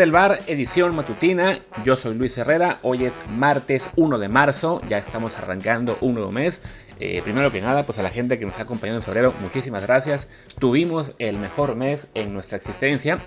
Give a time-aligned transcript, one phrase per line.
[0.00, 4.80] Desde el bar, edición matutina, yo soy Luis Herrera, hoy es martes 1 de marzo,
[4.88, 6.62] ya estamos arrancando un nuevo mes.
[6.98, 9.82] Eh, primero que nada, pues a la gente que nos ha acompañado en febrero, muchísimas
[9.82, 10.26] gracias.
[10.58, 13.18] Tuvimos el mejor mes en nuestra existencia.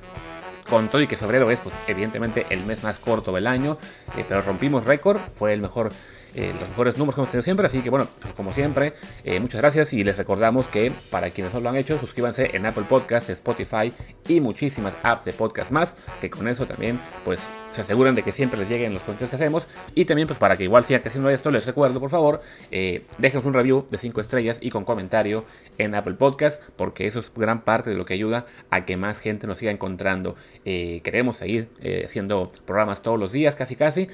[0.67, 3.77] Con todo y que febrero es, pues evidentemente el mes más corto del año,
[4.17, 5.91] eh, pero rompimos récord, fue el mejor
[6.35, 7.67] eh, los mejores números que hemos tenido siempre.
[7.67, 8.93] Así que bueno, pues, como siempre,
[9.23, 12.65] eh, muchas gracias y les recordamos que para quienes no lo han hecho, suscríbanse en
[12.65, 13.93] Apple Podcasts, Spotify
[14.27, 17.41] y muchísimas apps de podcast más, que con eso también pues
[17.71, 19.67] se aseguran de que siempre les lleguen los contenidos que hacemos.
[19.95, 22.41] Y también, pues para que igual siga creciendo esto, les recuerdo, por favor,
[22.71, 25.45] eh, déjenos un review de 5 estrellas y con comentario
[25.77, 29.19] en Apple Podcast, porque eso es gran parte de lo que ayuda a que más
[29.19, 30.35] gente nos siga encontrando.
[30.65, 31.69] Eh, queremos seguir
[32.05, 34.07] haciendo programas todos los días, casi casi.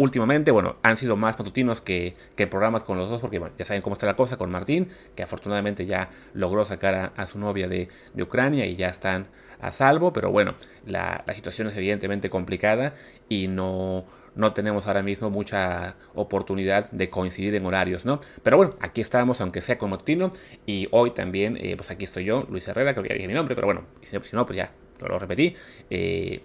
[0.00, 2.14] Últimamente, bueno, han sido más matutinos que,
[2.50, 5.22] programas con los dos, porque bueno, ya saben cómo está la cosa con Martín, que
[5.22, 9.28] afortunadamente ya logró sacar a, su novia de, Ucrania y ya están
[9.60, 10.54] a salvo, pero bueno,
[10.86, 12.94] la, situación es evidentemente complicada
[13.28, 18.20] y no, no tenemos ahora mismo mucha oportunidad de coincidir en horarios, ¿no?
[18.42, 20.32] Pero bueno, aquí estamos, aunque sea con Motino,
[20.64, 23.34] y hoy también, eh, pues aquí estoy yo, Luis Herrera, creo que ya dije mi
[23.34, 25.54] nombre, pero bueno, si, no, pues ya lo, repetí.
[25.90, 26.42] Eh,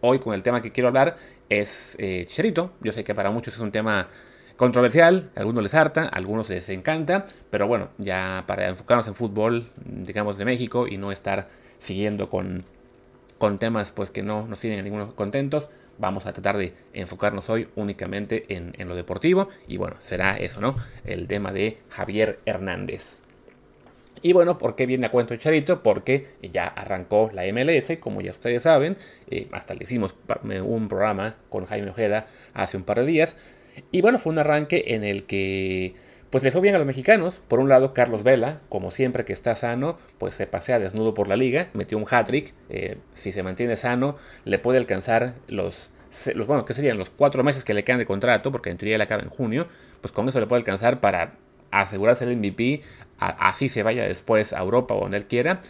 [0.00, 1.16] hoy con el tema que quiero hablar
[1.48, 4.08] es eh, Chicharito, yo sé que para muchos es un tema
[4.56, 9.14] controversial, a algunos les harta, a algunos les encanta, pero bueno, ya para enfocarnos en
[9.14, 12.64] fútbol, digamos, de México y no estar siguiendo con,
[13.38, 15.68] con temas pues que no nos tienen ninguno contentos.
[15.98, 19.48] Vamos a tratar de enfocarnos hoy únicamente en, lo deportivo.
[19.66, 20.76] Y bueno, será eso, ¿no?
[21.04, 23.27] El tema de Javier Hernández.
[24.22, 25.82] Y bueno, ¿por qué viene a cuento Charito?
[25.82, 28.96] Porque ya arrancó la MLS, como ya ustedes saben.
[29.30, 30.14] Eh, hasta le hicimos
[30.64, 33.36] un programa con Jaime Ojeda hace un par de días.
[33.90, 35.94] Y bueno, fue un arranque en el que
[36.30, 37.40] pues le fue bien a los mexicanos.
[37.48, 41.28] Por un lado, Carlos Vela, como siempre que está sano, pues se pasea desnudo por
[41.28, 42.54] la liga, metió un hat-trick.
[42.68, 45.90] Eh, si se mantiene sano, le puede alcanzar los,
[46.34, 48.98] los, bueno, que serían los cuatro meses que le quedan de contrato, porque en teoría
[48.98, 49.68] le acaba en junio,
[50.00, 51.34] pues con eso le puede alcanzar para
[51.70, 52.82] asegurarse el MVP,
[53.18, 55.60] así se vaya después a Europa o donde él quiera.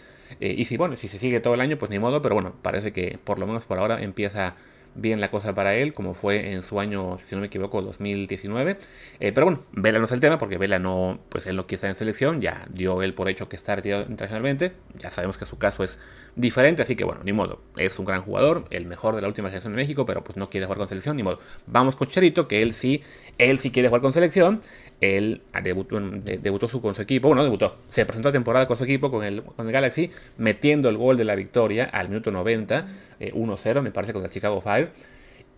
[0.41, 2.54] Eh, y si, bueno, si se sigue todo el año, pues ni modo, pero bueno,
[2.62, 4.56] parece que por lo menos por ahora empieza
[5.00, 8.78] bien la cosa para él, como fue en su año, si no me equivoco, 2019.
[9.20, 11.76] Eh, pero bueno, Vela no es el tema, porque Vela no, pues él no quiere
[11.76, 15.44] estar en selección, ya dio él por hecho que está retirado internacionalmente, ya sabemos que
[15.44, 15.98] su caso es
[16.36, 19.48] diferente, así que bueno, ni modo, es un gran jugador, el mejor de la última
[19.48, 21.41] selección de México, pero pues no quiere jugar con selección, ni modo.
[21.66, 23.03] Vamos con Charito, que él sí,
[23.38, 24.60] él sí quiere jugar con selección,
[25.00, 28.84] él debutó, debutó su, con su equipo, bueno, debutó, se presentó a temporada con su
[28.84, 32.86] equipo, con el, con el Galaxy, metiendo el gol de la victoria al minuto 90,
[33.21, 34.91] 1-0, eh, me parece, con el Chicago Fire.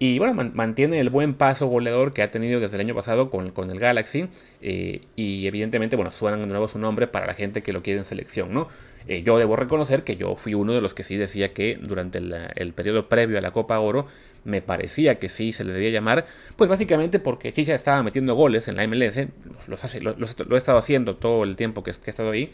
[0.02, 3.70] Y bueno, mantiene el buen paso goleador que ha tenido desde el año pasado con,
[3.70, 4.28] el Galaxy.
[4.62, 8.00] Eh, y evidentemente, bueno, suenan de nuevo su nombre para la gente que lo quiere
[8.00, 8.68] en selección, ¿no?
[9.06, 12.18] Eh, yo debo reconocer que yo fui uno de los que sí decía que durante
[12.18, 14.06] el, periodo previo a la Copa Oro
[14.44, 16.26] me parecía que sí se le debía llamar,
[16.56, 19.26] pues básicamente porque Chicha estaba metiendo goles en la MLS,
[19.66, 22.50] lo, he estado haciendo todo el tiempo que, he estado ahí,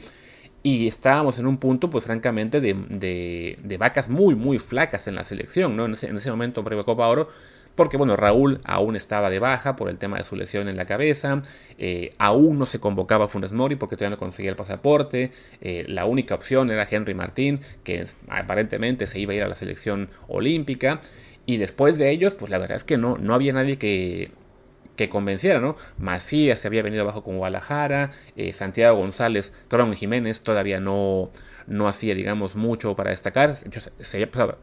[0.63, 2.75] y estábamos en un punto, pues francamente, de,
[3.63, 5.85] de, vacas muy, muy flacas en la selección, ¿no?
[5.85, 7.29] En ese, en ese momento, previo a Copa Oro,
[7.77, 10.87] porque bueno, Raúl aún estaba de baja por el tema de su lesión en la
[10.87, 11.43] cabeza,
[11.79, 15.31] eh, aún no se convocaba a Funes Mori porque todavía no conseguía el pasaporte,
[15.61, 19.55] eh, la única opción era Henry Martín, que aparentemente se iba a ir a la
[19.55, 21.01] selección olímpica,
[21.45, 24.33] y después de ellos, pues la verdad es que no, no había nadie que,
[24.97, 25.77] que convenciera, ¿no?
[25.99, 31.31] Macías se había venido abajo con Guadalajara, eh, Santiago González, Cron Jiménez todavía no,
[31.67, 34.59] no hacía, digamos, mucho para destacar, se había pasado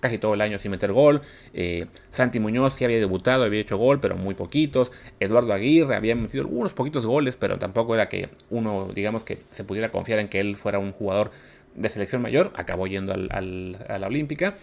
[0.00, 1.22] casi todo el año sin meter gol.
[1.54, 4.92] Eh, Santi Muñoz sí había debutado, había hecho gol, pero muy poquitos.
[5.20, 9.64] Eduardo Aguirre había metido algunos poquitos goles, pero tampoco era que uno, digamos, que se
[9.64, 11.30] pudiera confiar en que él fuera un jugador
[11.74, 12.52] de selección mayor.
[12.56, 14.56] Acabó yendo al, a la Olímpica.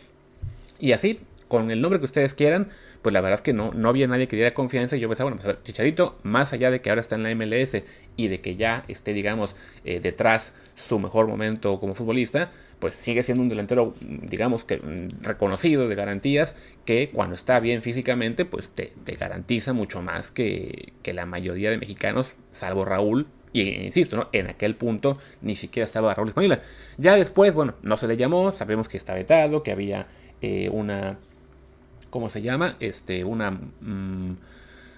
[0.80, 1.20] Y así,
[1.54, 2.70] con el nombre que ustedes quieran,
[3.04, 4.96] pues la verdad es que no, no había nadie que diera confianza.
[4.96, 7.84] Y yo pensaba, bueno, pues Chicharito, más allá de que ahora está en la MLS
[8.16, 9.56] y de que ya esté, digamos,
[9.86, 15.22] eh, detrás su mejor momento como futbolista, pues sigue siendo un delantero, digamos que mm,
[15.22, 16.56] reconocido de garantías,
[16.86, 22.34] que cuando está bien físicamente, pues te, garantiza mucho más que, la mayoría de mexicanos,
[22.52, 24.30] salvo Raúl, y insisto, ¿no?
[24.32, 26.62] en aquel punto ni siquiera estaba Raúl disponible.
[26.98, 30.08] Ya después, bueno, no se le llamó, sabemos que está vetado, que había
[30.46, 31.20] eh, una,
[32.14, 32.78] ¿cómo se llama?
[32.80, 33.50] Este, una...
[33.50, 34.38] Mm,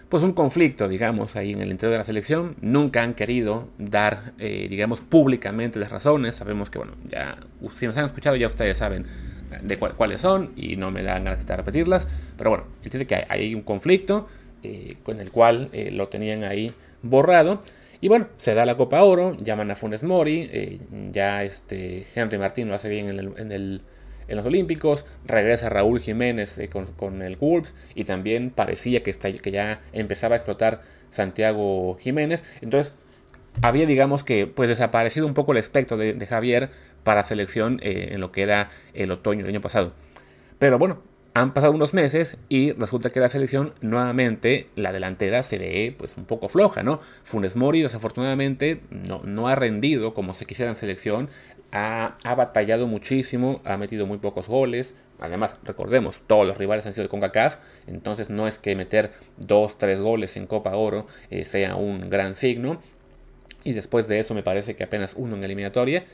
[0.09, 2.57] pues un conflicto, digamos, ahí en el interior de la selección.
[2.59, 6.35] Nunca han querido dar, eh, digamos, públicamente las razones.
[6.35, 7.37] Sabemos que, bueno, ya,
[7.71, 9.07] si nos han escuchado, ya ustedes saben
[9.61, 12.05] de cuáles son y no me dan ganas de repetirlas.
[12.37, 14.27] Pero bueno, dice que hay, un conflicto
[14.61, 17.61] eh, con el cual eh, lo tenían ahí borrado.
[18.01, 20.79] Y bueno, se da la Copa Oro, llaman a Funes Mori,
[21.13, 23.81] ya este Henry Martín lo hace bien en el,
[24.27, 29.51] los Olímpicos, regresa Raúl Jiménez eh, con, el Wolves y también parecía que, está, que
[29.51, 30.81] ya empezaba a explotar
[31.11, 32.43] Santiago Jiménez.
[32.61, 32.95] Entonces
[33.61, 36.69] había digamos que pues desaparecido un poco el espectro de, Javier
[37.03, 39.93] para selección eh, en lo que era el otoño del año pasado.
[40.59, 41.01] Pero bueno,
[41.35, 46.15] han pasado unos meses y resulta que la selección nuevamente la delantera se ve pues
[46.15, 47.01] un poco floja, ¿no?
[47.25, 51.29] Funes Mori desafortunadamente no, no ha rendido como se quisiera en selección,
[51.71, 54.95] ha, batallado muchísimo, ha metido muy pocos goles.
[55.19, 57.57] Además, recordemos, todos los rivales han sido de CONCACAF,
[57.87, 62.35] entonces no es que meter dos, tres goles en Copa Oro eh, sea un gran
[62.35, 62.81] signo.
[63.63, 66.05] Y después de eso me parece que apenas uno en eliminatoria.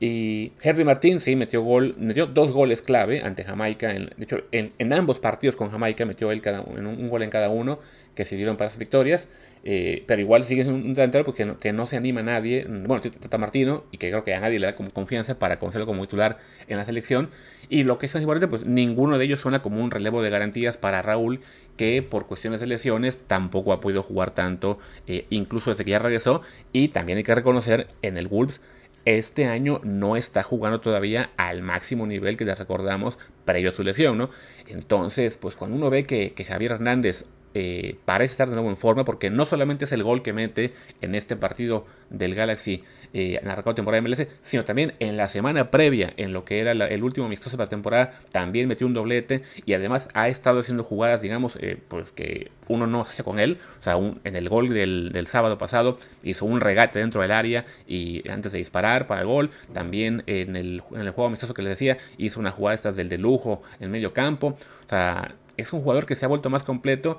[0.00, 3.90] Y Henry Martín sí metió gol, metió dos goles clave ante Jamaica.
[3.94, 7.30] En, de hecho, en, ambos partidos con Jamaica metió él cada, un, un, gol en
[7.30, 7.80] cada uno
[8.14, 9.28] que sirvieron para las victorias.
[9.64, 12.64] Eh, pero igual sigue siendo un delantero porque no, que no se anima a nadie.
[12.68, 15.86] Bueno, Tata Martino, y que creo que a nadie le da como confianza para conocerlo
[15.86, 17.30] como titular en la selección.
[17.68, 20.30] Y lo que es más importante, pues ninguno de ellos suena como un relevo de
[20.30, 21.40] garantías para Raúl,
[21.76, 24.78] que por cuestiones de lesiones tampoco ha podido jugar tanto,
[25.08, 26.40] eh, incluso desde que ya regresó.
[26.72, 28.60] Y también hay que reconocer en el Wolves
[29.04, 33.82] este año no está jugando todavía al máximo nivel que le recordamos previo a su
[33.82, 34.30] lesión, ¿no?
[34.66, 37.24] Entonces, pues cuando uno ve que, Javier Hernández
[37.54, 40.74] eh, parece estar de nuevo en forma porque no solamente es el gol que mete
[41.00, 42.84] en este partido del Galaxy
[43.14, 46.60] eh, en la temporada de MLS, sino también en la semana previa, en lo que
[46.60, 50.60] era el último amistoso para la temporada, también metió un doblete y además ha estado
[50.60, 53.58] haciendo jugadas, digamos, eh, pues que uno no hace con él.
[53.80, 58.28] O sea, en el gol del, sábado pasado hizo un regate dentro del área y
[58.28, 61.70] antes de disparar para el gol, también en el, en el juego amistoso que les
[61.70, 64.48] decía, hizo una jugada estas del de lujo en medio campo.
[64.86, 67.18] O sea, es un jugador que se ha vuelto más completo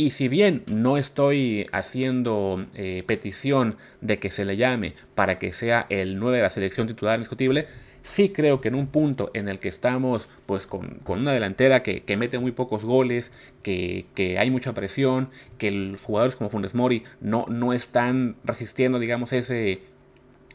[0.00, 5.52] y si bien no estoy haciendo eh, petición de que se le llame para que
[5.52, 7.66] sea el 9 de la selección titular indiscutible,
[8.08, 12.16] sí creo que en un punto en el que estamos pues con, una delantera que,
[12.16, 13.30] mete muy pocos goles,
[13.62, 14.06] que,
[14.38, 15.28] hay mucha presión,
[15.58, 19.82] que los jugadores como Funes Mori no, no están resistiendo, digamos, ese,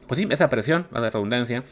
[0.08, 1.64] pues sí, esa presión, la redundancia,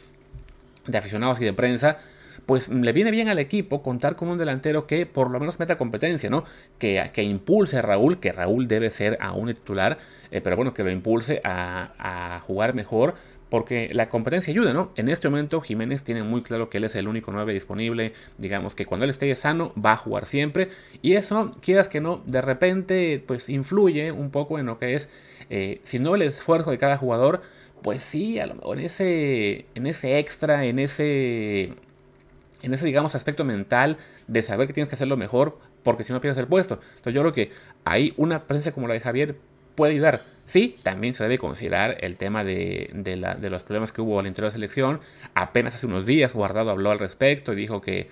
[0.86, 1.98] de aficionados y de prensa,
[2.46, 5.78] pues le viene bien al equipo contar con un delantero que por lo menos meta
[5.78, 6.44] competencia, ¿no?
[6.78, 9.98] Que, que impulse a Raúl, que Raúl debe ser aún titular,
[10.30, 13.14] eh, pero bueno, que lo impulse a, jugar mejor,
[13.52, 14.92] porque la competencia ayuda, ¿no?
[14.96, 18.74] En este momento Jiménez tiene muy claro que él es el único 9 disponible, digamos
[18.74, 20.70] que cuando él esté sano va a jugar siempre,
[21.02, 25.10] y eso, quieras que no, de repente pues influye un poco en lo que es,
[25.50, 27.42] eh, si no el esfuerzo de cada jugador,
[27.82, 31.74] pues sí, a lo mejor en ese, en ese extra, en ese
[32.62, 33.98] en ese, digamos, aspecto mental
[34.28, 36.80] de saber que tienes que hacerlo mejor porque si no pierdes el puesto.
[36.96, 37.50] Entonces yo creo que
[37.84, 39.36] ahí una presencia como la de Javier
[39.74, 40.24] puede ayudar.
[40.44, 44.50] Sí, también se debe considerar el tema de, de, los problemas que hubo al interior
[44.50, 45.00] de la selección.
[45.34, 48.08] Apenas hace unos días Guardado habló al respecto y dijo que...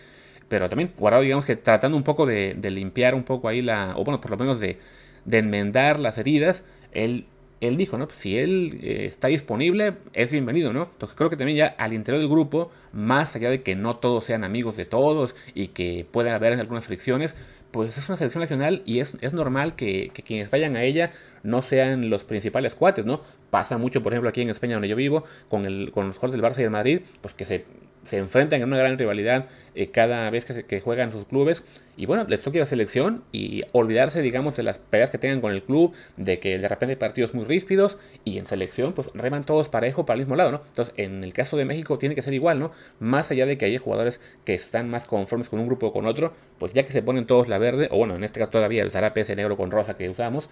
[0.49, 3.95] Pero también Guardado, digamos que tratando un poco de, de limpiar un poco ahí la...
[3.97, 4.79] O bueno, por lo menos de,
[5.25, 6.65] de enmendar las heridas.
[6.93, 7.27] Él
[7.61, 8.09] él dijo, ¿no?
[8.09, 10.89] Pues si él eh, está disponible, es bienvenido, ¿no?
[10.93, 14.25] Entonces creo que también ya al interior del grupo, más allá de que no todos
[14.25, 17.35] sean amigos de todos y que pueda haber algunas fricciones,
[17.71, 21.13] pues es una selección nacional y es, es normal que, que, quienes vayan a ella
[21.43, 23.21] no sean los principales cuates, ¿no?
[23.51, 26.41] Pasa mucho, por ejemplo, aquí en España, donde yo vivo, con, el, con los jugadores
[26.41, 27.65] del Barça y del Madrid, pues que se
[28.03, 31.63] se enfrentan en una gran rivalidad eh, cada vez que, que, juegan sus clubes.
[31.97, 35.53] Y bueno, les toca la selección y olvidarse, digamos, de las peleas que tengan con
[35.53, 39.45] el club, de que de repente hay partidos muy ríspidos y en selección, pues reman
[39.45, 40.63] todos parejo para el mismo lado, ¿no?
[40.67, 42.73] Entonces, en el caso de México tiene que ser igual, ¿no?
[42.99, 46.07] Más allá de que haya jugadores que están más conformes con un grupo o con
[46.07, 48.83] otro, pues ya que se ponen todos la verde, o bueno, en este caso todavía
[48.83, 50.49] el zarape ese negro con rosa que usamos,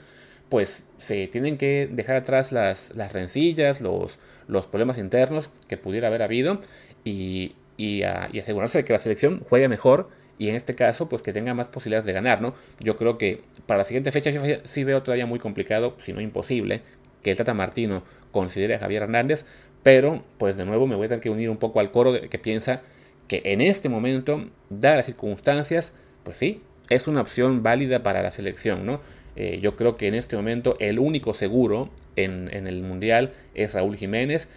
[0.49, 6.09] pues se tienen que dejar atrás las, las rencillas, los, los problemas internos que pudiera
[6.09, 6.61] haber habido
[7.05, 10.09] y, y, asegurarse de que la selección juegue mejor
[10.39, 12.55] y en este caso pues que tenga más posibilidades de ganar, ¿no?
[12.81, 14.31] Yo creo que para la siguiente fecha
[14.65, 16.83] sí veo todavía muy complicado, si no imposible,
[17.23, 19.45] que el Tata Martino considere a Javier Hernández,
[19.83, 22.29] pero pues de nuevo me voy a tener que unir un poco al coro de,
[22.29, 22.83] que piensa
[23.27, 25.93] que en este momento, dadas las circunstancias,
[26.25, 29.01] pues sí, es una opción válida para la selección, ¿no?
[29.37, 33.97] Eh, yo creo que en este momento el único seguro en, el Mundial es Raúl
[33.97, 34.49] Jiménez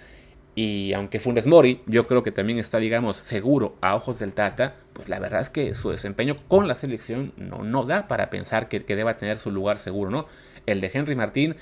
[0.55, 4.75] y aunque Funes Mori, yo creo que también está, digamos, seguro a ojos del Tata,
[4.93, 8.67] pues la verdad es que su desempeño con la selección no, no da para pensar
[8.69, 10.25] que, deba tener su lugar seguro, ¿no?
[10.65, 11.55] El de Henry Martín,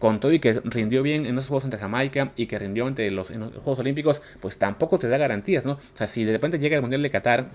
[0.00, 3.08] con todo y que rindió bien en los Juegos ante Jamaica y que rindió ante
[3.10, 5.74] los, Juegos Olímpicos, pues tampoco te da garantías, ¿no?
[5.74, 7.50] O sea, si de repente llega el Mundial de Qatar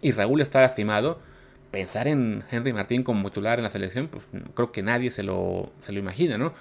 [0.00, 1.20] y Raúl está lastimado,
[1.70, 5.70] pensar en Henry Martín como titular en la selección, pues creo que nadie se lo,
[5.82, 6.54] se lo imagina, ¿no?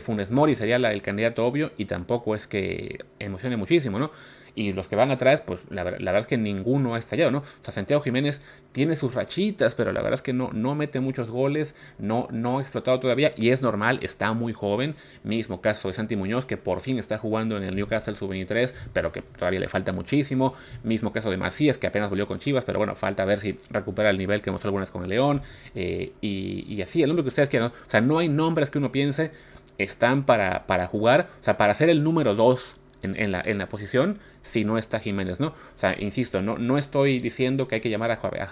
[0.00, 4.12] Funes Mori sería el candidato obvio y tampoco es que emocione muchísimo, ¿no?
[4.56, 7.38] Y los que van atrás, pues la, verdad es que ninguno ha estallado, ¿no?
[7.40, 8.40] O sea, Santiago Jiménez
[8.72, 12.58] tiene sus rachitas, pero la verdad es que no, no mete muchos goles, no, no
[12.58, 14.96] ha explotado todavía y es normal, está muy joven.
[15.24, 19.12] Mismo caso de Santi Muñoz, que por fin está jugando en el Newcastle Sub-23, pero
[19.12, 20.54] que todavía le falta muchísimo.
[20.82, 24.08] Mismo caso de Macías, que apenas volvió con Chivas, pero bueno, falta ver si recupera
[24.08, 25.42] el nivel que mostró algunas con el León.
[25.74, 27.68] Eh, y, así, el nombre que ustedes quieran.
[27.68, 29.32] O sea, no hay nombres que uno piense
[29.76, 33.68] están para, para jugar, o sea, para ser el número 2 en, la, en, la,
[33.68, 35.48] posición si no está Jiménez, ¿no?
[35.48, 38.42] O sea, insisto, no, no estoy diciendo que hay que llamar a, Javier,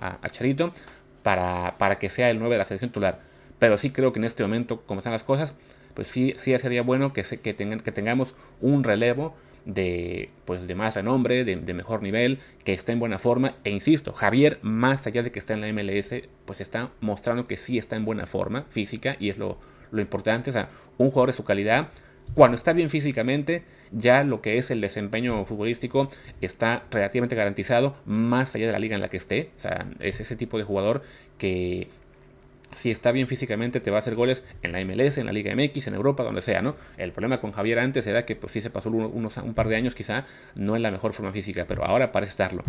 [0.00, 0.72] a, Charito
[1.22, 3.20] para, para, que sea el 9 de la selección titular,
[3.58, 5.54] pero sí creo que en este momento, como están las cosas,
[5.94, 10.74] pues sí, sí sería bueno que, que, tengan, que tengamos un relevo de, pues, de
[10.74, 13.56] más renombre, de, de, mejor nivel, que esté en buena forma.
[13.64, 16.14] E insisto, Javier, más allá de que esté en la MLS,
[16.44, 19.58] pues está mostrando que sí está en buena forma física y es lo,
[19.90, 20.50] lo importante.
[20.50, 21.88] O sea, un jugador de su calidad
[22.34, 26.08] cuando está bien físicamente, ya lo que es el desempeño futbolístico
[26.40, 29.50] está relativamente garantizado, más allá de la liga en la que esté.
[29.58, 31.02] O sea, es ese tipo de jugador
[31.38, 31.88] que
[32.72, 35.54] si está bien físicamente te va a hacer goles en la MLS, en la Liga
[35.54, 36.76] MX, en Europa, donde sea, ¿no?
[36.96, 39.76] El problema con Javier antes era que pues sí se pasó unos, un par de
[39.76, 42.62] años quizá no en la mejor forma física, pero ahora parece estarlo,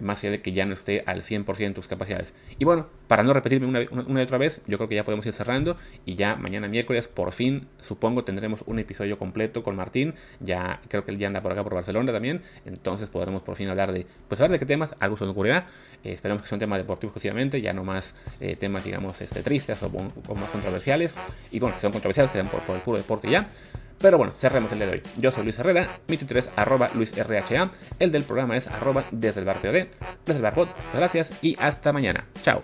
[0.00, 2.34] más allá de que ya no esté al 100% de sus capacidades.
[2.58, 5.24] Y bueno, para no repetirme una, una, y otra vez, yo creo que ya podemos
[5.26, 10.14] ir cerrando y ya mañana miércoles por fin supongo tendremos un episodio completo con Martín,
[10.40, 13.68] ya creo que él ya anda por acá por Barcelona también, entonces podremos por fin
[13.68, 15.66] hablar de, pues a ver de qué temas, algo se nos ocurrirá,
[16.04, 19.42] eh, esperamos que sea un tema deportivo exclusivamente, ya no más eh, temas digamos este
[19.46, 21.14] tristes o, más controversiales.
[21.52, 23.46] Y bueno, que son controversiales, que por, por el puro deporte ya.
[23.98, 25.02] Pero bueno, cerremos el día de hoy.
[25.16, 29.40] Yo soy Luis Herrera, mi Twitter es arroba LuisRHA, el del programa es arroba desde
[29.40, 29.86] el bar POD,
[30.26, 30.68] desde el bar Pod.
[30.92, 32.26] Gracias y hasta mañana.
[32.42, 32.62] Chao.